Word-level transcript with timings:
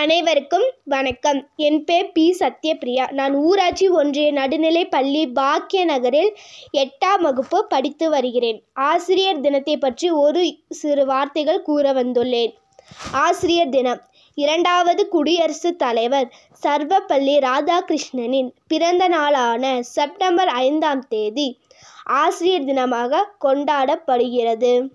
அனைவருக்கும் 0.00 0.64
வணக்கம். 0.84 1.48
என் 1.56 1.84
பேர் 1.84 2.12
பி. 2.12 2.36
சத்யபிரியா. 2.38 3.10
நான் 3.10 3.34
ஊராட்சி 3.34 3.88
ஒன்றிய 3.88 4.32
நடுநிலை 4.32 4.88
பள்ளி 4.88 5.28
பாக்கிய 5.28 5.84
நகரில் 5.84 6.36
எட்டாம் 6.72 7.20
வகுப்பு 7.20 7.66
படித்து 7.66 8.10
வருகிறேன். 8.10 8.62
ஆசிரியர் 8.72 9.40
தினத்தை 9.40 9.76
பற்றி 9.76 10.10
ஒரு 10.10 10.56
சிறு 10.68 11.06
வார்த்தைகள் 11.06 11.62
கூற 11.62 11.92
வந்துள்ளேன். 11.92 12.54
ஆசிரியர் 13.12 13.68
தினம். 13.68 14.00
இரண்டாவது 14.34 15.08
குடியரசுத் 15.08 15.78
தலைவர் 15.78 16.32
சர்வப்பள்ளி 16.62 17.34
ராதாகிருஷ்ணனின் 17.48 18.50
பிறந்த 18.66 19.08
நாளான 19.08 19.82
செப்டம்பர் 19.82 20.48
ஐந்தாம் 20.48 21.08
தேதி 21.08 21.58
ஆசிரியர் 22.04 22.64
தினமாக 22.64 23.22
கொண்டாடப்படுகிறது. 23.44 24.88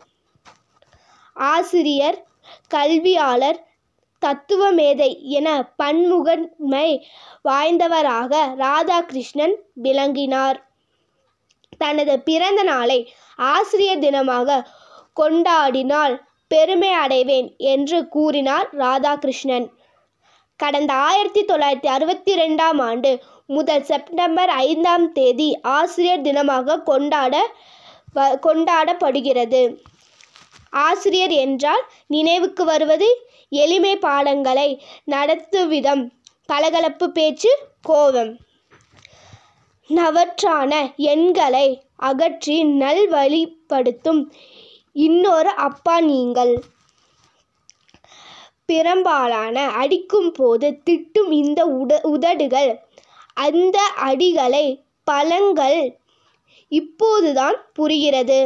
ஆசிரியர் 1.33 2.25
கல்வியாளர் 2.67 3.59
தத்துவ 4.19 4.71
மேதை 4.71 5.29
என 5.29 5.71
பன்முகன்மை 5.83 7.07
வாய்ந்தவராக 7.49 8.35
ராதாகிருஷ்ணன் 8.55 9.53
விளங்கினார். 9.73 10.69
தனது 11.77 12.19
பிறந்த 12.19 12.63
நாளை 12.63 13.13
ஆசிரியர் 13.35 13.99
தினமாக 13.99 14.65
கொண்டாடினால் 15.19 16.21
பெருமை 16.47 16.91
அடைவேன் 16.91 17.53
என்று 17.57 18.07
கூறினார் 18.07 18.69
ராதாகிருஷ்ணன். 18.77 19.69
கடந்த 20.55 20.93
ஆயிரத்தி 20.93 21.45
தொள்ளாயிரத்தி 21.45 21.85
அறுபத்தி 21.85 22.35
ரெண்டாம் 22.35 22.81
ஆண்டு 22.81 23.23
முதல் 23.47 23.83
செப்டம்பர் 23.83 24.49
ஐந்தாம் 24.49 25.11
தேதி 25.11 25.59
ஆசிரியர் 25.61 26.21
தினமாக 26.21 26.83
கொண்டாட 26.83 27.53
வ- 28.15 28.39
கொண்டாடப்படுகிறது. 28.43 29.81
ஆசிரியர் 30.69 31.29
என்றால் 31.29 31.83
நினைவுக்கு 32.07 32.65
வருவது 32.65 33.29
எளிமை 33.61 33.93
பாடங்களை 33.97 34.69
நடத்துவிதம். 35.11 36.03
கலகலப்பு 36.49 37.05
பேச்சு 37.11 37.51
கோபம். 37.81 38.33
நவற்றான 39.89 40.71
எண்களை 41.09 41.67
அகற்றி 42.09 42.57
நல்வழிப்படுத்தும் 42.81 44.21
இன்னொரு 44.93 45.51
அப்பா 45.67 45.95
நீங்கள். 46.01 46.53
பெரும்பாலான 48.65 49.57
அடிக்கும் 49.81 50.31
போது 50.31 50.67
திட்டும் 50.89 51.31
இந்த 51.31 51.59
உட 51.79 52.01
உதடுகள். 52.05 52.71
அந்த 53.33 53.77
அடிகளை 54.05 54.65
பழங்கள் 55.07 55.79
இப்போதுதான் 56.71 57.57
புரிகிறது. 57.73 58.39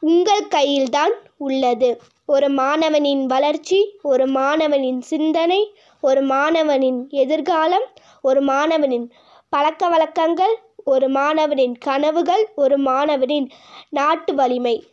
உங்கள் 0.00 0.46
கையில்தான் 0.48 1.14
உள்ளது. 1.36 1.90
ஒரு 2.30 2.48
மாணவனின் 2.48 3.26
வளர்ச்சி 3.26 3.98
ஒரு 4.02 4.26
மாணவனின் 4.26 5.00
சிந்தனை 5.00 5.74
ஒரு 6.00 6.22
மாணவனின் 6.22 7.08
எதிர்காலம் 7.08 7.86
ஒரு 8.22 8.40
மாணவனின் 8.40 9.12
பழக்க 9.48 9.88
வழக்கங்கள் 9.88 10.58
ஒரு 10.84 11.08
மாணவனின் 11.08 11.78
கனவுகள் 11.78 12.48
ஒரு 12.54 12.78
மாணவனின் 12.78 13.50
நாட்டு 13.88 14.34
வலிமை. 14.34 14.84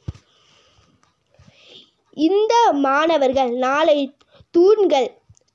இந்த 2.13 2.69
மாணவர்கள் 2.71 3.51
நாளை 3.51 4.15
தூண்கள் 4.51 5.11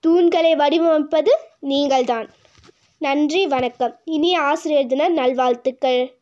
தூண்களை 0.06 0.54
வடிவமைப்பது 0.56 1.32
நீங்கள்தான். 1.60 2.30
நன்றி 2.98 3.46
வணக்கம். 3.46 3.96
இனி 4.04 4.34
ஆசிரியர் 4.34 4.86
தின 4.86 5.08
நல்வாழ்த்துக்கள். 5.08 6.14